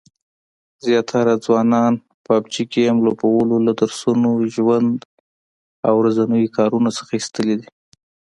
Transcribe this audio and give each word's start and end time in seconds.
زیاتره 0.85 1.33
ځوانان 1.45 1.93
پابجي 2.25 2.63
ګیم 2.73 2.97
لوبولو 3.05 3.55
له 3.67 3.71
درسونو، 3.79 4.31
ژوند 4.53 4.91
او 5.87 5.93
ورځنیو 6.01 6.53
کارونو 6.57 6.89
څخه 6.97 7.11
ایستلي 7.15 7.55
دي 7.59 7.69